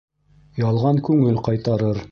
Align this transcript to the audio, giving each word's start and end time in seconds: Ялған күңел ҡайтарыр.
Ялған 0.61 1.03
күңел 1.11 1.41
ҡайтарыр. 1.51 2.07